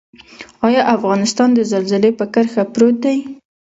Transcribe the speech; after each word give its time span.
آیا 0.67 0.81
افغانستان 0.95 1.49
د 1.53 1.59
زلزلې 1.71 2.11
په 2.19 2.25
کرښه 2.33 2.63
پروت 2.73 2.95
دی؟ 3.05 3.17